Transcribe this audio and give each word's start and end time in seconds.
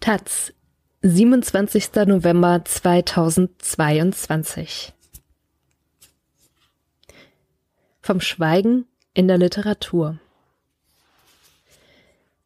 Taz, 0.00 0.52
27. 1.02 2.06
November 2.06 2.64
2022. 2.64 4.94
Vom 8.00 8.20
Schweigen 8.22 8.86
in 9.12 9.28
der 9.28 9.36
Literatur. 9.36 10.18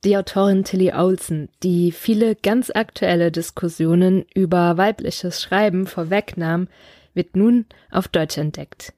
Die 0.03 0.17
Autorin 0.17 0.65
Tilly 0.65 0.95
Olsen, 0.95 1.49
die 1.63 1.93
viele 1.93 2.35
ganz 2.35 2.71
aktuelle 2.71 3.31
Diskussionen 3.31 4.25
über 4.35 4.77
weibliches 4.77 5.41
Schreiben 5.41 5.87
vorwegnahm, 5.87 6.67
wird 7.15 7.37
nun 7.37 7.67
auf 7.89 8.09
Deutsch 8.09 8.37
entdeckt. 8.37 8.95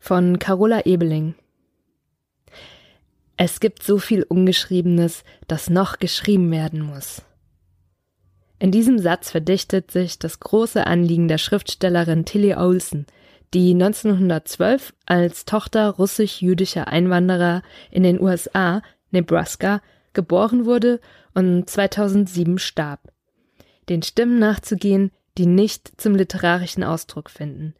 Von 0.00 0.40
Carola 0.40 0.84
Ebeling. 0.84 1.36
Es 3.36 3.60
gibt 3.60 3.84
so 3.84 3.98
viel 3.98 4.24
Ungeschriebenes, 4.24 5.22
das 5.46 5.70
noch 5.70 6.00
geschrieben 6.00 6.50
werden 6.50 6.80
muss. 6.80 7.22
In 8.58 8.70
diesem 8.70 8.98
Satz 8.98 9.30
verdichtet 9.30 9.90
sich 9.90 10.18
das 10.18 10.40
große 10.40 10.86
Anliegen 10.86 11.28
der 11.28 11.38
Schriftstellerin 11.38 12.24
Tilly 12.24 12.54
Olsen, 12.54 13.06
die 13.52 13.72
1912 13.72 14.94
als 15.04 15.44
Tochter 15.44 15.90
russisch-jüdischer 15.90 16.88
Einwanderer 16.88 17.62
in 17.90 18.02
den 18.02 18.20
USA, 18.20 18.82
Nebraska, 19.10 19.82
geboren 20.14 20.64
wurde 20.64 21.00
und 21.34 21.68
2007 21.68 22.58
starb. 22.58 23.12
Den 23.88 24.02
Stimmen 24.02 24.38
nachzugehen, 24.38 25.12
die 25.36 25.46
nicht 25.46 26.00
zum 26.00 26.14
literarischen 26.14 26.82
Ausdruck 26.82 27.28
finden, 27.28 27.74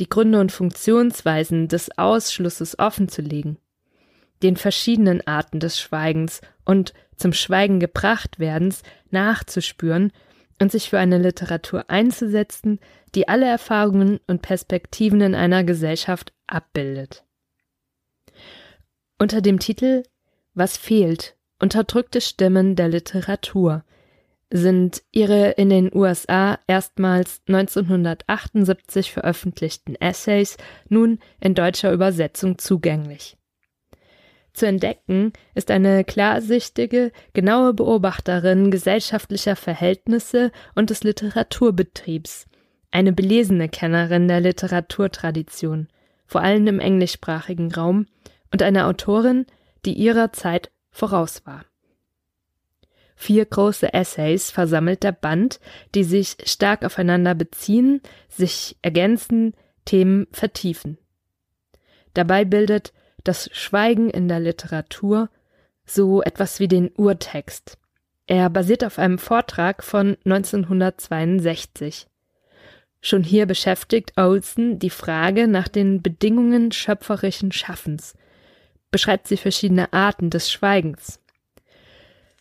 die 0.00 0.08
Gründe 0.08 0.40
und 0.40 0.50
Funktionsweisen 0.50 1.68
des 1.68 1.96
Ausschlusses 1.98 2.78
offenzulegen, 2.78 3.58
den 4.42 4.56
verschiedenen 4.56 5.24
Arten 5.26 5.60
des 5.60 5.78
Schweigens 5.78 6.40
und 6.64 6.94
zum 7.16 7.32
Schweigen 7.34 7.78
gebracht 7.78 8.38
werdens 8.38 8.82
nachzuspüren 9.10 10.10
und 10.60 10.72
sich 10.72 10.90
für 10.90 10.98
eine 10.98 11.18
Literatur 11.18 11.88
einzusetzen, 11.88 12.78
die 13.14 13.28
alle 13.28 13.46
Erfahrungen 13.46 14.20
und 14.26 14.42
Perspektiven 14.42 15.20
in 15.20 15.34
einer 15.34 15.64
Gesellschaft 15.64 16.32
abbildet. 16.46 17.24
Unter 19.18 19.40
dem 19.40 19.58
Titel 19.58 20.02
Was 20.54 20.76
fehlt? 20.76 21.36
Unterdrückte 21.60 22.20
Stimmen 22.20 22.74
der 22.74 22.88
Literatur 22.88 23.84
sind 24.52 25.02
ihre 25.12 25.52
in 25.52 25.70
den 25.70 25.94
USA 25.94 26.58
erstmals 26.66 27.40
1978 27.48 29.12
veröffentlichten 29.12 29.94
Essays 29.94 30.56
nun 30.88 31.20
in 31.40 31.54
deutscher 31.54 31.92
Übersetzung 31.92 32.58
zugänglich. 32.58 33.38
Zu 34.52 34.66
entdecken 34.66 35.32
ist 35.54 35.70
eine 35.70 36.04
klarsichtige, 36.04 37.12
genaue 37.32 37.72
Beobachterin 37.72 38.70
gesellschaftlicher 38.70 39.56
Verhältnisse 39.56 40.52
und 40.74 40.90
des 40.90 41.04
Literaturbetriebs, 41.04 42.46
eine 42.90 43.12
belesene 43.12 43.68
Kennerin 43.68 44.28
der 44.28 44.40
Literaturtradition, 44.40 45.88
vor 46.26 46.42
allem 46.42 46.66
im 46.66 46.80
englischsprachigen 46.80 47.72
Raum, 47.72 48.06
und 48.52 48.62
eine 48.62 48.86
Autorin, 48.86 49.46
die 49.86 49.94
ihrer 49.94 50.32
Zeit 50.32 50.70
voraus 50.90 51.46
war. 51.46 51.64
Vier 53.16 53.46
große 53.46 53.94
Essays 53.94 54.50
versammelt 54.50 55.02
der 55.02 55.12
Band, 55.12 55.60
die 55.94 56.04
sich 56.04 56.36
stark 56.44 56.84
aufeinander 56.84 57.34
beziehen, 57.34 58.02
sich 58.28 58.76
ergänzen, 58.82 59.54
Themen 59.84 60.26
vertiefen. 60.32 60.98
Dabei 62.14 62.44
bildet 62.44 62.92
das 63.24 63.48
Schweigen 63.52 64.10
in 64.10 64.28
der 64.28 64.40
Literatur 64.40 65.28
so 65.84 66.22
etwas 66.22 66.60
wie 66.60 66.68
den 66.68 66.90
Urtext. 66.96 67.78
Er 68.26 68.48
basiert 68.50 68.84
auf 68.84 68.98
einem 68.98 69.18
Vortrag 69.18 69.82
von 69.82 70.16
1962. 70.24 72.06
Schon 73.00 73.24
hier 73.24 73.46
beschäftigt 73.46 74.12
Olson 74.16 74.78
die 74.78 74.90
Frage 74.90 75.48
nach 75.48 75.68
den 75.68 76.02
Bedingungen 76.02 76.70
schöpferischen 76.70 77.50
Schaffens, 77.50 78.14
beschreibt 78.90 79.26
sie 79.26 79.36
verschiedene 79.36 79.92
Arten 79.92 80.30
des 80.30 80.52
Schweigens. 80.52 81.20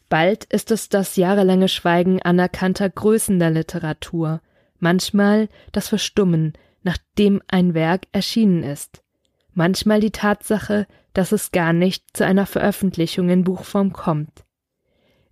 Bald 0.08 0.44
ist 0.46 0.72
es 0.72 0.90
das 0.90 1.16
jahrelange 1.16 1.68
Schweigen 1.68 2.22
anerkannter 2.22 2.90
Größen 2.90 3.40
der 3.40 3.50
Literatur, 3.50 4.42
manchmal 4.78 5.50
das 5.72 5.88
Verstummen, 5.88 6.54
nachdem 6.84 7.42
ein 7.48 7.74
Werk 7.74 8.08
erschienen 8.12 8.64
ist 8.64 9.01
manchmal 9.54 10.00
die 10.00 10.12
Tatsache, 10.12 10.88
dass 11.14 11.32
es 11.32 11.52
gar 11.52 11.74
nicht 11.74 12.06
zu 12.14 12.26
einer 12.26 12.46
Veröffentlichung 12.46 13.30
in 13.30 13.44
Buchform 13.44 13.94
kommt. 13.94 14.46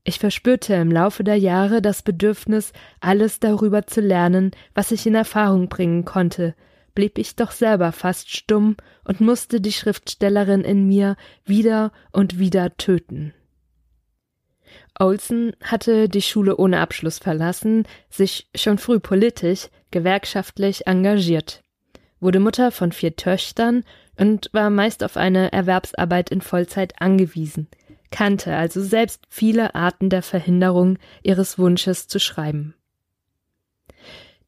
Ich 0.03 0.19
verspürte 0.19 0.74
im 0.75 0.91
Laufe 0.91 1.24
der 1.24 1.35
Jahre 1.35 1.81
das 1.81 2.02
Bedürfnis, 2.02 2.74
alles 3.00 3.40
darüber 3.40 3.85
zu 3.85 4.02
lernen, 4.02 4.52
was 4.74 4.91
ich 4.91 5.06
in 5.06 5.16
Erfahrung 5.16 5.69
bringen 5.69 6.06
konnte, 6.06 6.56
blieb 6.96 7.18
ich 7.18 7.35
doch 7.35 7.52
selber 7.52 7.91
fast 7.91 8.35
stumm 8.35 8.75
und 9.03 9.22
musste 9.22 9.62
die 9.62 9.72
Schriftstellerin 9.72 10.62
in 10.62 10.88
mir 10.88 11.16
wieder 11.46 11.91
und 12.12 12.40
wieder 12.40 12.75
töten. 12.78 13.34
Olsen 14.97 15.53
hatte 15.63 16.09
die 16.09 16.22
Schule 16.22 16.57
ohne 16.57 16.80
Abschluss 16.80 17.19
verlassen, 17.19 17.88
sich 18.09 18.50
schon 18.56 18.78
früh 18.78 19.00
politisch, 19.00 19.69
gewerkschaftlich 19.91 20.88
engagiert, 20.88 21.63
wurde 22.19 22.40
Mutter 22.40 22.72
von 22.72 22.91
vier 22.91 23.16
Töchtern 23.16 23.84
und 24.19 24.50
war 24.52 24.69
meist 24.69 25.03
auf 25.03 25.18
eine 25.18 25.52
Erwerbsarbeit 25.52 26.30
in 26.30 26.41
Vollzeit 26.41 27.02
angewiesen, 27.02 27.68
kannte 28.12 28.56
also 28.56 28.81
selbst 28.81 29.24
viele 29.30 29.75
Arten 29.75 30.09
der 30.09 30.22
Verhinderung 30.22 30.97
ihres 31.24 31.57
Wunsches 31.57 32.07
zu 32.07 32.19
schreiben. 32.19 32.75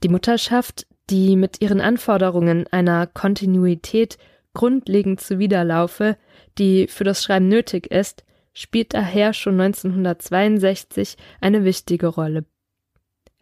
Die 0.03 0.09
Mutterschaft, 0.09 0.87
die 1.09 1.35
mit 1.35 1.61
ihren 1.61 1.79
Anforderungen 1.79 2.67
einer 2.71 3.07
Kontinuität 3.07 4.17
grundlegend 4.53 5.21
zuwiderlaufe, 5.21 6.17
die 6.57 6.87
für 6.87 7.03
das 7.03 7.23
Schreiben 7.23 7.47
nötig 7.47 7.87
ist, 7.87 8.25
spielt 8.53 8.93
daher 8.93 9.33
schon 9.33 9.59
1962 9.59 11.15
eine 11.39 11.63
wichtige 11.63 12.07
Rolle. 12.07 12.45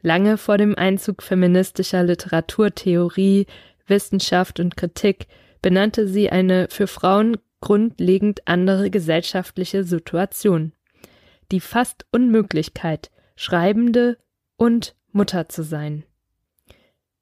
Lange 0.02 0.38
vor 0.38 0.58
dem 0.58 0.76
Einzug 0.76 1.24
feministischer 1.24 2.04
Literaturtheorie, 2.04 3.48
Wissenschaft 3.88 4.60
und 4.60 4.78
Kritik 4.78 5.28
benannte 5.62 6.08
sie 6.08 6.30
eine 6.30 6.68
für 6.70 6.88
Frauen 6.88 7.38
grundlegend 7.62 8.48
andere 8.48 8.90
gesellschaftliche 8.90 9.84
Situation. 9.84 10.74
Die 11.52 11.60
fast 11.60 12.06
Unmöglichkeit, 12.12 13.10
Schreibende 13.36 14.18
und 14.56 14.96
Mutter 15.12 15.50
zu 15.50 15.64
sein. 15.64 16.04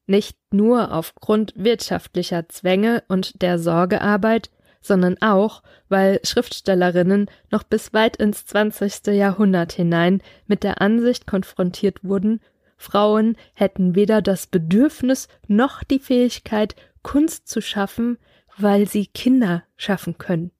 Nicht 0.06 0.38
nur 0.52 0.94
aufgrund 0.94 1.54
wirtschaftlicher 1.56 2.48
Zwänge 2.50 3.04
und 3.08 3.42
der 3.42 3.60
Sorgearbeit, 3.60 4.50
sondern 4.82 5.18
auch, 5.22 5.64
weil 5.90 6.20
Schriftstellerinnen 6.24 7.30
noch 7.52 7.64
bis 7.64 7.94
weit 7.94 8.18
ins 8.18 8.46
20. 8.46 9.08
Jahrhundert 9.08 9.74
hinein 9.74 10.22
mit 10.46 10.64
der 10.64 10.82
Ansicht 10.82 11.28
konfrontiert 11.28 12.04
wurden, 12.04 12.40
Frauen 12.78 13.36
hätten 13.54 13.96
weder 13.96 14.22
das 14.22 14.48
Bedürfnis 14.48 15.28
noch 15.48 15.84
die 15.84 16.00
Fähigkeit, 16.00 16.76
Kunst 17.08 17.48
zu 17.48 17.62
schaffen, 17.62 18.18
weil 18.58 18.86
sie 18.86 19.06
Kinder 19.06 19.64
schaffen 19.78 20.18
können. 20.18 20.52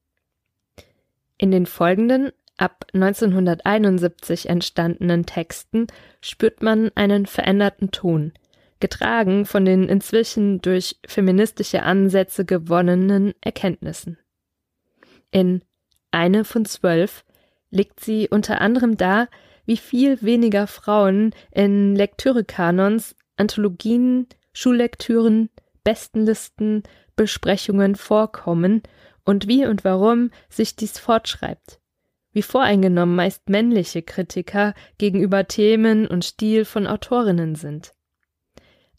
In 1.38 1.52
den 1.52 1.66
folgenden, 1.66 2.32
ab 2.56 2.86
1971 2.94 4.48
entstandenen 4.48 5.26
Texten 5.26 5.88
spürt 6.22 6.64
man 6.64 6.90
einen 6.96 7.26
veränderten 7.26 7.92
Ton, 7.92 8.32
getragen 8.80 9.46
von 9.46 9.66
den 9.66 9.90
inzwischen 9.90 10.62
durch 10.62 10.96
feministische 11.06 11.84
Ansätze 11.84 12.46
gewonnenen 12.46 13.34
Erkenntnissen. 13.42 14.18
In 15.32 15.66
Eine 16.12 16.46
von 16.46 16.64
zwölf 16.64 17.26
legt 17.72 18.00
sie 18.00 18.30
unter 18.30 18.62
anderem 18.62 18.96
dar, 18.96 19.28
wie 19.66 19.76
viel 19.76 20.22
weniger 20.22 20.66
Frauen 20.68 21.36
in 21.52 21.94
Lektürekanons, 21.94 23.18
Anthologien, 23.36 24.28
Schullektüren, 24.54 25.50
Bestenlisten, 25.88 26.84
Besprechungen 27.16 27.96
vorkommen 27.96 28.84
und 29.24 29.48
wie 29.48 29.66
und 29.66 29.86
warum 29.86 30.32
sich 30.50 30.76
dies 30.76 31.00
fortschreibt. 31.00 31.80
Wie 32.34 32.42
voreingenommen 32.42 33.16
meist 33.16 33.48
männliche 33.48 34.02
Kritiker 34.02 34.74
gegenüber 34.98 35.48
Themen 35.48 36.06
und 36.06 36.26
Stil 36.26 36.66
von 36.66 36.88
Autorinnen 36.88 37.56
sind. 37.56 37.94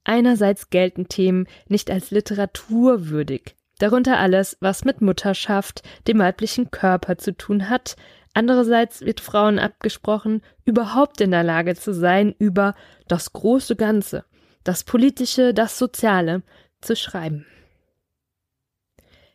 Einerseits 0.05 0.71
gelten 0.71 1.09
Themen 1.09 1.47
nicht 1.67 1.91
als 1.91 2.11
literaturwürdig, 2.11 3.55
darunter 3.81 4.19
alles, 4.19 4.57
was 4.61 4.87
mit 4.87 5.03
Mutterschaft, 5.03 5.83
dem 6.07 6.19
weiblichen 6.21 6.71
Körper 6.71 7.19
zu 7.19 7.37
tun 7.37 7.69
hat, 7.69 7.97
andererseits 8.33 9.03
wird 9.03 9.21
Frauen 9.21 9.59
abgesprochen, 9.59 10.41
überhaupt 10.65 11.21
in 11.21 11.33
der 11.33 11.45
Lage 11.45 11.75
zu 11.75 11.93
sein, 11.93 12.35
über 12.39 12.75
das 13.09 13.35
große 13.35 13.77
Ganze, 13.77 14.25
das 14.65 14.85
Politische, 14.85 15.53
das 15.53 15.79
Soziale, 15.79 16.43
zu 16.81 16.97
schreiben. 16.97 17.47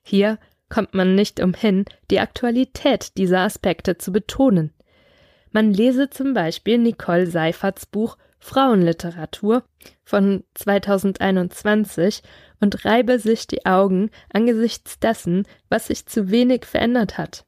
Hier 0.02 0.38
kommt 0.70 0.94
man 0.94 1.16
nicht 1.16 1.40
umhin, 1.40 1.86
die 2.10 2.20
Aktualität 2.20 3.18
dieser 3.18 3.42
Aspekte 3.42 3.98
zu 3.98 4.12
betonen. 4.12 4.74
Man 5.52 5.72
lese 5.72 6.10
zum 6.10 6.34
Beispiel 6.34 6.78
Nicole 6.78 7.28
Seiferts 7.28 7.86
Buch 7.86 8.18
Frauenliteratur 8.40 9.64
von 10.04 10.44
2021 10.56 12.24
und 12.60 12.84
reibe 12.84 13.20
sich 13.20 13.48
die 13.48 13.66
Augen 13.66 14.10
angesichts 14.34 15.00
dessen, 15.00 15.48
was 15.70 15.88
sich 15.88 16.08
zu 16.08 16.30
wenig 16.30 16.66
verändert 16.66 17.18
hat. 17.18 17.46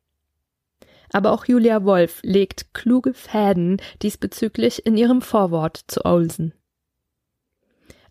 Aber 1.11 1.31
auch 1.31 1.45
Julia 1.45 1.83
Wolf 1.83 2.19
legt 2.23 2.73
kluge 2.73 3.13
Fäden 3.13 3.81
diesbezüglich 4.01 4.85
in 4.85 4.97
ihrem 4.97 5.21
Vorwort 5.21 5.81
zu 5.87 6.05
Olsen. 6.05 6.53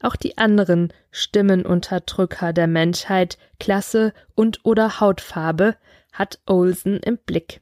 Auch 0.01 0.17
die 0.17 0.39
anderen 0.39 0.93
Stimmenunterdrücker 1.11 2.53
der 2.53 2.67
Menschheit, 2.67 3.39
Klasse 3.59 4.13
und 4.35 4.61
oder 4.65 5.01
Hautfarbe 5.01 5.77
hat 6.13 6.39
Olsen 6.47 6.99
im 6.99 7.19
Blick. 7.19 7.61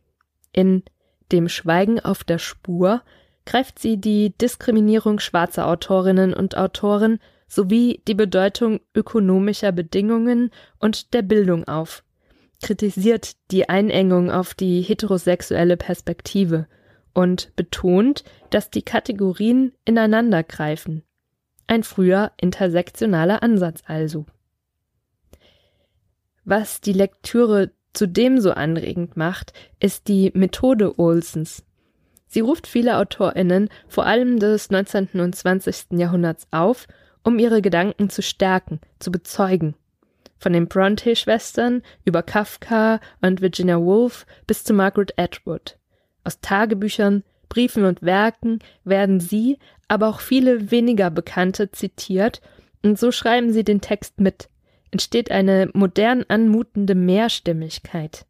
In 0.53 0.83
Dem 1.31 1.49
Schweigen 1.49 2.01
auf 2.01 2.25
der 2.25 2.39
Spur 2.39 3.03
greift 3.47 3.79
sie 3.79 3.97
die 3.97 4.37
Diskriminierung 4.37 5.19
schwarzer 5.19 5.67
Autorinnen 5.67 6.35
und 6.35 6.57
Autoren 6.57 7.19
sowie 7.49 8.03
die 8.09 8.15
Bedeutung 8.15 8.81
ökonomischer 8.95 9.73
Bedingungen 9.73 10.51
und 10.79 11.13
der 11.13 11.23
Bildung 11.23 11.69
auf, 11.69 12.03
kritisiert 12.63 13.33
die 13.51 13.69
Einengung 13.69 14.31
auf 14.31 14.55
die 14.55 14.81
heterosexuelle 14.81 15.77
Perspektive 15.77 16.67
und 17.13 17.55
betont, 17.57 18.25
dass 18.51 18.71
die 18.71 18.83
Kategorien 18.83 19.73
ineinandergreifen. 19.85 21.03
Ein 21.67 21.83
früher 21.83 22.33
intersektionaler 22.37 23.43
Ansatz 23.43 23.83
also. 23.87 24.27
Was 26.45 26.81
die 26.81 26.93
Lektüre 26.93 27.71
zudem 27.93 28.41
so 28.41 28.53
anregend 28.53 29.17
macht, 29.17 29.53
ist 29.81 30.09
die 30.09 30.33
Methode 30.35 30.99
Olsens. 30.99 31.65
Sie 32.27 32.41
ruft 32.41 32.67
viele 32.67 32.97
AutorInnen, 32.97 33.69
vor 33.89 34.07
allem 34.07 34.39
des 34.39 34.71
19. 34.71 35.21
und 35.21 35.37
20. 35.37 35.99
Jahrhunderts 35.99 36.47
auf, 36.51 36.89
um 37.23 37.39
ihre 37.39 37.63
Gedanken 37.63 38.11
zu 38.11 38.23
stärken, 38.23 38.81
zu 38.99 39.13
bezeugen. 39.13 39.75
Von 40.39 40.55
den 40.55 40.67
Bronte-Schwestern 40.67 41.83
über 42.05 42.23
Kafka 42.23 43.01
und 43.21 43.43
Virginia 43.43 43.79
Woolf 43.79 44.27
bis 44.47 44.65
zu 44.65 44.73
Margaret 44.73 45.17
Atwood. 45.19 45.79
Aus 46.25 46.41
Tagebüchern, 46.41 47.23
Briefen 47.53 47.85
und 47.85 48.01
Werken 48.01 48.61
werden 48.83 49.21
sie, 49.21 49.59
aber 49.87 50.09
auch 50.09 50.21
viele 50.21 50.71
weniger 50.71 51.11
bekannte 51.11 51.71
zitiert 51.71 52.41
und 52.83 52.99
so 52.99 53.13
schreiben 53.13 53.53
sie 53.53 53.63
den 53.63 53.83
Text 53.83 54.23
mit, 54.23 54.49
entsteht 54.91 55.31
eine 55.31 55.69
modern 55.75 56.25
anmutende 56.29 56.95
Mehrstimmigkeit. 56.95 58.25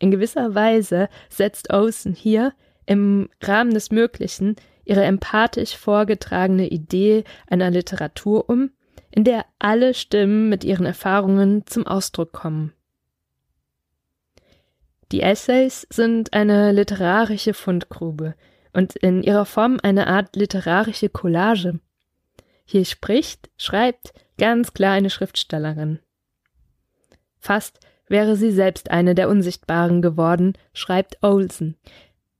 In 0.00 0.10
gewisser 0.10 0.56
Weise 0.56 1.08
setzt 1.28 1.72
Olsen 1.72 2.14
hier 2.14 2.52
im 2.84 3.28
Rahmen 3.40 3.72
des 3.72 3.92
Möglichen 3.92 4.56
ihre 4.84 5.04
empathisch 5.04 5.76
vorgetragene 5.76 6.66
Idee 6.66 7.22
einer 7.46 7.70
Literatur 7.70 8.50
um, 8.50 8.72
in 9.12 9.22
der 9.22 9.44
alle 9.60 9.94
Stimmen 9.94 10.48
mit 10.48 10.64
ihren 10.64 10.84
Erfahrungen 10.84 11.64
zum 11.66 11.86
Ausdruck 11.86 12.32
kommen. 12.32 12.72
Die 15.12 15.22
Essays 15.22 15.86
sind 15.88 16.32
eine 16.32 16.72
literarische 16.72 17.54
Fundgrube 17.54 18.34
und 18.72 18.96
in 18.96 19.22
ihrer 19.22 19.46
Form 19.46 19.78
eine 19.82 20.08
Art 20.08 20.34
literarische 20.34 21.08
Collage. 21.08 21.78
Hier 22.64 22.84
spricht, 22.84 23.48
schreibt 23.56 24.12
ganz 24.38 24.74
klar 24.74 24.92
eine 24.92 25.10
Schriftstellerin. 25.10 26.00
Fast 27.38 27.78
wäre 28.08 28.36
sie 28.36 28.50
selbst 28.50 28.90
eine 28.90 29.14
der 29.14 29.28
Unsichtbaren 29.28 30.02
geworden, 30.02 30.54
schreibt 30.72 31.22
Olsen. 31.22 31.76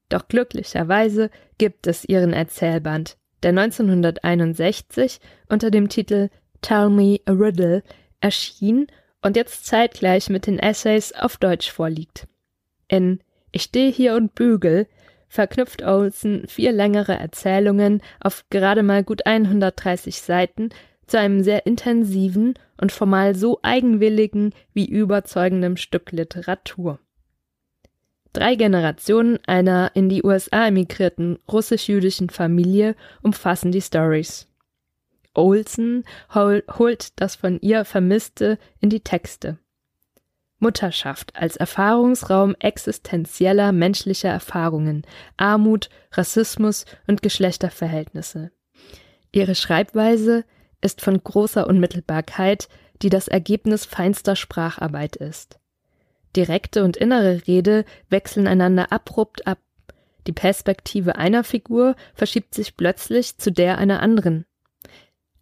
Doch 0.09 0.27
glücklicherweise 0.27 1.31
gibt 1.59 1.87
es 1.87 2.05
ihren 2.05 2.33
Erzählband, 2.33 3.17
der 3.43 3.51
1961 3.51 5.21
unter 5.49 5.71
dem 5.71 5.89
Titel 5.89 6.31
Tell 6.63 6.91
Me 6.91 7.21
a 7.27 7.33
Riddle 7.33 7.85
erschien 8.21 8.89
und 9.23 9.37
jetzt 9.37 9.67
zeitgleich 9.67 10.29
mit 10.29 10.47
den 10.47 10.59
Essays 10.59 11.13
auf 11.13 11.37
Deutsch 11.37 11.71
vorliegt. 11.71 12.27
In 12.88 13.21
Ich 13.53 13.62
stehe 13.62 13.91
hier 13.91 14.15
und 14.15 14.35
bügel 14.35 14.87
verknüpft 15.29 15.83
Olsen 15.83 16.47
vier 16.47 16.73
längere 16.73 17.15
Erzählungen 17.15 18.00
auf 18.21 18.44
gerade 18.50 18.83
mal 18.83 19.03
gut 19.03 19.27
130 19.27 20.21
Seiten 20.21 20.71
zu 21.06 21.19
einem 21.19 21.43
sehr 21.43 21.67
intensiven 21.67 22.55
und 22.81 22.93
formal 22.93 23.35
so 23.35 23.59
eigenwilligen 23.62 24.53
wie 24.73 24.87
überzeugenden 24.87 25.77
Stück 25.77 26.12
Literatur. 26.12 26.99
Drei 28.33 28.55
Generationen 28.55 29.39
einer 29.47 29.93
in 29.94 30.09
die 30.09 30.23
USA 30.23 30.67
emigrierten 30.67 31.39
russisch-jüdischen 31.50 32.29
Familie 32.29 32.94
umfassen 33.23 33.73
die 33.73 33.81
Stories. 33.81 34.47
Olsen 35.32 36.05
hol 36.35 36.62
holt 36.79 37.19
das 37.21 37.37
von 37.37 37.61
ihr 37.61 37.85
Vermisste 37.85 38.59
in 38.81 38.91
die 38.91 39.00
Texte. 39.00 39.59
Mutterschaft 40.58 41.37
als 41.37 41.56
Erfahrungsraum 41.56 42.55
existenzieller 42.58 43.73
menschlicher 43.73 44.31
Erfahrungen, 44.31 45.03
Armut, 45.37 45.91
Rassismus 46.12 46.87
und 47.06 47.23
Geschlechterverhältnisse. 47.23 48.50
Ihre 49.32 49.55
Schreibweise 49.55 50.44
ist 50.81 51.03
von 51.03 51.23
großer 51.23 51.67
Unmittelbarkeit, 51.67 52.69
die 53.03 53.11
das 53.11 53.29
Ergebnis 53.29 53.85
feinster 53.85 54.37
Spracharbeit 54.37 55.17
ist. 55.17 55.58
Direkte 56.35 56.85
und 56.85 56.97
innere 56.97 57.47
Rede 57.47 57.85
wechseln 58.08 58.47
einander 58.47 58.93
abrupt 58.93 59.47
ab. 59.47 59.58
Die 60.26 60.32
Perspektive 60.32 61.17
einer 61.17 61.44
Figur 61.44 61.97
verschiebt 62.14 62.55
sich 62.55 62.76
plötzlich 62.76 63.38
zu 63.38 63.53
der 63.53 63.79
einer 63.79 64.03
anderen. 64.03 64.44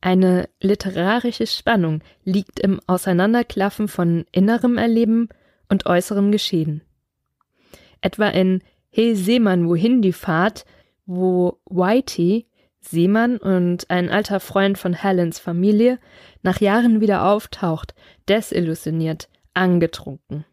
Eine 0.05 0.51
literarische 0.61 1.47
Spannung 1.47 2.03
liegt 2.25 2.61
im 2.61 2.79
Auseinanderklaffen 2.87 3.89
von 3.89 4.27
innerem 4.33 4.77
Erleben 4.77 5.31
und 5.71 5.87
äußerem 5.87 6.31
Geschehen. 6.31 6.83
Etwa 8.03 8.29
in 8.29 8.63
Hey 8.91 9.17
Seemann, 9.17 9.67
wohin 9.67 10.03
die 10.03 10.13
Fahrt, 10.13 10.67
wo 11.07 11.59
Whitey, 11.65 12.47
Seemann 12.81 13.39
und 13.39 13.89
ein 13.89 14.11
alter 14.11 14.41
Freund 14.41 14.77
von 14.77 14.93
Helens 14.93 15.39
Familie, 15.39 15.99
nach 16.43 16.61
Jahren 16.61 17.01
wieder 17.01 17.25
auftaucht, 17.25 17.95
desillusioniert, 18.29 19.31
angetrunken. 19.55 20.45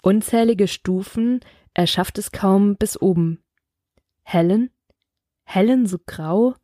Unzählige 0.00 0.68
Stufen, 0.68 1.40
er 1.74 1.86
schafft 1.86 2.16
es 2.16 2.32
kaum 2.32 2.76
bis 2.76 2.98
oben. 2.98 3.42
Helen? 4.22 4.70
Helen 5.44 5.84
so 5.84 5.98
grau? 6.06 6.54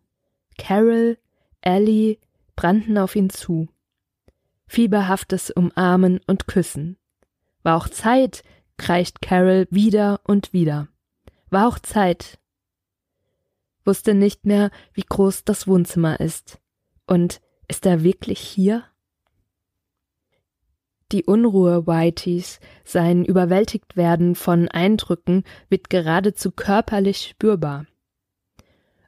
Carol, 0.57 1.19
Ellie 1.67 2.19
brannten 2.55 2.97
auf 2.97 3.17
ihn 3.17 3.29
zu. 3.29 3.69
Fieberhaftes 4.69 5.51
Umarmen 5.51 6.21
und 6.27 6.47
Küssen. 6.47 6.97
War 7.65 7.77
auch 7.77 7.89
Zeit, 7.89 8.45
kreischt 8.77 9.21
Carol 9.21 9.67
wieder 9.71 10.21
und 10.23 10.53
wieder. 10.53 10.87
War 11.51 11.67
auch 11.67 11.81
Zeit. 11.81 12.39
Wusste 13.85 14.15
nicht 14.15 14.47
mehr, 14.47 14.71
wie 14.95 15.05
groß 15.09 15.45
das 15.45 15.67
Wohnzimmer 15.67 16.21
ist. 16.21 16.61
Und 17.07 17.41
ist 17.67 17.85
er 17.85 18.05
wirklich 18.05 18.39
hier? 18.39 18.85
Die 21.11 21.25
Unruhe 21.25 21.87
Whiteys, 21.87 22.61
sein 22.85 23.25
überwältigt 23.25 23.97
werden 23.97 24.37
von 24.37 24.69
Eindrücken, 24.69 25.43
wird 25.69 25.91
geradezu 25.91 26.53
körperlich 26.53 27.29
spürbar. 27.29 27.87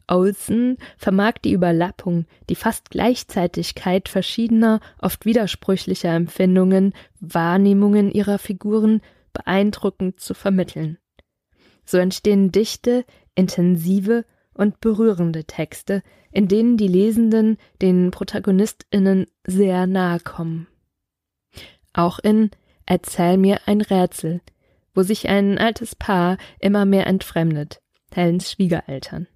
Olsen 0.08 0.78
vermag 0.96 1.34
die 1.44 1.52
Überlappung, 1.52 2.26
die 2.48 2.54
fast 2.54 2.90
Gleichzeitigkeit 2.90 4.08
verschiedener, 4.08 4.80
oft 5.00 5.24
widersprüchlicher 5.24 6.10
Empfindungen, 6.10 6.94
Wahrnehmungen 7.20 8.10
ihrer 8.10 8.38
Figuren 8.38 9.00
beeindruckend 9.32 10.20
zu 10.20 10.34
vermitteln. 10.34 10.98
So 11.84 11.98
entstehen 11.98 12.52
dichte, 12.52 13.04
intensive 13.34 14.24
und 14.52 14.80
berührende 14.80 15.44
Texte, 15.44 16.02
in 16.32 16.48
denen 16.48 16.76
die 16.76 16.88
Lesenden 16.88 17.56
den 17.80 18.10
Protagonistinnen 18.10 19.26
sehr 19.46 19.86
nahe 19.86 20.20
kommen. 20.20 20.66
Auch 21.92 22.18
in 22.18 22.50
Erzähl 22.90 23.36
mir 23.36 23.60
ein 23.66 23.82
Rätsel, 23.82 24.40
wo 24.94 25.02
sich 25.02 25.28
ein 25.28 25.58
altes 25.58 25.94
Paar 25.94 26.38
immer 26.58 26.86
mehr 26.86 27.06
entfremdet, 27.06 27.82
Helens 28.10 28.50
Schwiegereltern. 28.50 29.28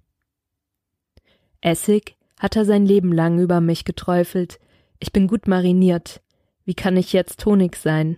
Essig 1.63 2.17
hat 2.39 2.57
er 2.57 2.65
sein 2.65 2.85
Leben 2.85 3.13
lang 3.13 3.39
über 3.39 3.61
mich 3.61 3.85
geträufelt. 3.85 4.59
Ich 4.99 5.13
bin 5.13 5.27
gut 5.27 5.47
mariniert. 5.47 6.21
Wie 6.65 6.73
kann 6.73 6.97
ich 6.97 7.13
jetzt 7.13 7.45
Honig 7.45 7.77
sein? 7.77 8.17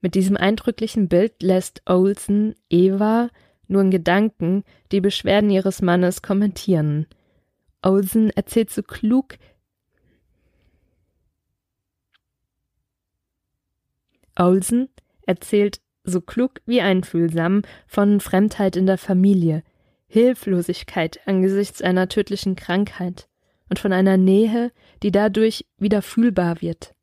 Mit 0.00 0.14
diesem 0.14 0.36
eindrücklichen 0.36 1.08
Bild 1.08 1.42
lässt 1.42 1.82
Olsen 1.86 2.54
Eva 2.68 3.30
nur 3.68 3.82
in 3.82 3.90
Gedanken 3.90 4.64
die 4.92 5.00
Beschwerden 5.00 5.50
ihres 5.50 5.82
Mannes 5.82 6.20
kommentieren. 6.20 7.06
Olsen 7.82 8.30
erzählt 8.30 8.70
so 8.70 8.82
klug, 8.82 9.38
Olsen 14.36 14.88
erzählt 15.22 15.80
so 16.04 16.20
klug 16.20 16.60
wie 16.66 16.80
einfühlsam, 16.80 17.62
von 17.86 18.20
Fremdheit 18.20 18.76
in 18.76 18.86
der 18.86 18.98
Familie, 18.98 19.62
Hilflosigkeit 20.08 21.20
angesichts 21.26 21.82
einer 21.82 22.08
tödlichen 22.08 22.56
Krankheit 22.56 23.28
und 23.68 23.78
von 23.78 23.92
einer 23.92 24.16
Nähe, 24.16 24.72
die 25.02 25.10
dadurch 25.10 25.66
wieder 25.78 26.02
fühlbar 26.02 26.60
wird. 26.60 26.94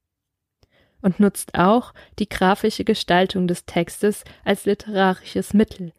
Und 1.01 1.19
nutzt 1.19 1.55
auch 1.55 1.93
die 2.19 2.29
grafische 2.29 2.85
Gestaltung 2.85 3.47
des 3.47 3.65
Textes 3.65 4.23
als 4.45 4.65
literarisches 4.65 5.53
Mittel. 5.53 5.91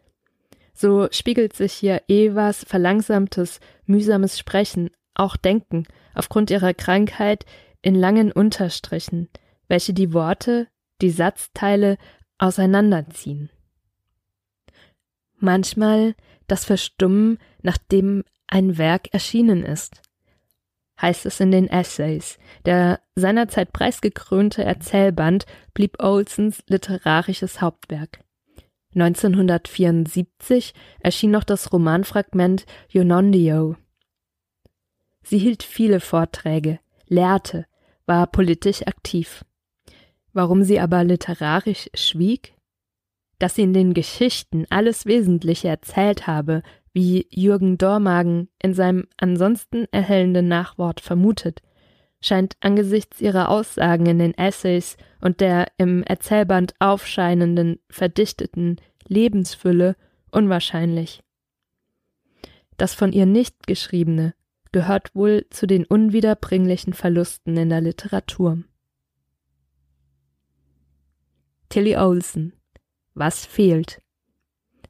So 0.72 1.08
spiegelt 1.10 1.54
sich 1.54 1.72
hier 1.74 2.02
Evas 2.08 2.64
verlangsamtes, 2.64 3.60
mühsames 3.86 4.38
Sprechen, 4.38 4.90
auch 5.14 5.36
Denken, 5.36 5.86
aufgrund 6.14 6.50
ihrer 6.50 6.74
Krankheit 6.74 7.44
in 7.82 7.94
langen 7.94 8.32
Unterstrichen, 8.32 9.28
welche 9.68 9.92
die 9.92 10.12
Worte, 10.12 10.68
die 11.00 11.10
Satzteile 11.10 11.98
auseinanderziehen. 12.38 13.50
Manchmal 15.38 16.14
das 16.46 16.64
Verstummen, 16.64 17.38
nachdem 17.62 18.24
ein 18.46 18.78
Werk 18.78 19.12
erschienen 19.12 19.62
ist, 19.62 20.02
heißt 21.00 21.26
es 21.26 21.40
in 21.40 21.50
den 21.50 21.68
Essays. 21.68 22.38
Der 22.64 23.00
seinerzeit 23.14 23.72
preisgekrönte 23.72 24.64
Erzählband 24.64 25.46
blieb 25.72 26.02
Olsons 26.02 26.62
literarisches 26.68 27.60
Hauptwerk. 27.60 28.20
1974 28.94 30.72
erschien 31.00 31.32
noch 31.32 31.44
das 31.44 31.72
Romanfragment 31.72 32.64
Yonondio. 32.88 33.76
Sie 35.22 35.38
hielt 35.38 35.62
viele 35.62 36.00
Vorträge, 36.00 36.78
lehrte, 37.08 37.66
war 38.06 38.26
politisch 38.26 38.86
aktiv. 38.86 39.44
Warum 40.32 40.62
sie 40.62 40.78
aber 40.80 41.02
literarisch 41.02 41.88
schwieg? 41.94 42.53
Dass 43.38 43.54
sie 43.56 43.62
in 43.62 43.72
den 43.72 43.94
Geschichten 43.94 44.66
alles 44.70 45.06
Wesentliche 45.06 45.68
erzählt 45.68 46.26
habe, 46.26 46.62
wie 46.92 47.26
Jürgen 47.30 47.76
Dormagen 47.76 48.48
in 48.62 48.72
seinem 48.72 49.06
ansonsten 49.16 49.86
erhellenden 49.90 50.48
Nachwort 50.48 51.00
vermutet, 51.00 51.60
scheint 52.20 52.56
angesichts 52.60 53.20
ihrer 53.20 53.50
Aussagen 53.50 54.06
in 54.06 54.18
den 54.18 54.34
Essays 54.34 54.96
und 55.20 55.40
der 55.40 55.66
im 55.76 56.02
Erzählband 56.04 56.74
aufscheinenden, 56.78 57.80
verdichteten 57.90 58.80
Lebensfülle 59.06 59.96
unwahrscheinlich. 60.30 61.22
Das 62.76 62.94
von 62.94 63.12
ihr 63.12 63.26
nicht 63.26 63.66
geschriebene 63.66 64.34
gehört 64.72 65.14
wohl 65.14 65.46
zu 65.50 65.66
den 65.66 65.84
unwiederbringlichen 65.84 66.94
Verlusten 66.94 67.56
in 67.56 67.68
der 67.68 67.80
Literatur. 67.80 68.64
Tilly 71.68 71.96
Olsen 71.96 72.52
Was 73.14 73.46
fehlt? 73.46 74.02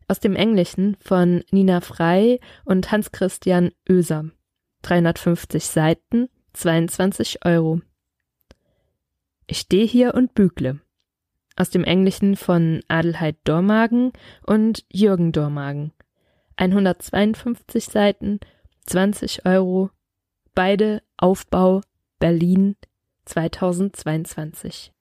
Aus 0.09 0.19
dem 0.19 0.35
Englischen 0.35 0.97
von 1.01 1.45
Nina 1.51 1.81
Frey 1.81 2.41
und 2.65 2.91
Hans 2.91 3.13
Christian 3.13 3.71
Oeser. 3.89 4.31
350 4.83 5.65
Seiten, 5.65 6.29
22 6.55 7.45
Euro. 7.45 7.81
Ich 9.47 9.59
stehe 9.59 9.87
hier 9.87 10.15
und 10.15 10.35
bügle. 10.35 10.81
Aus 11.57 11.71
dem 11.71 11.85
Englischen 11.85 12.37
von 12.37 12.83
Adelheid 12.89 13.37
Dormagen 13.45 14.13
und 14.47 14.85
Jürgen 14.91 15.33
Dormagen. 15.33 15.93
152 16.57 17.85
Seiten, 17.85 18.41
20 18.87 19.47
Euro, 19.47 19.91
beide 20.55 21.03
Aufbau 21.17 21.83
Berlin 22.19 22.77
2022. 23.27 24.93